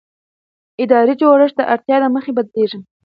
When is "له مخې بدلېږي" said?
2.03-2.79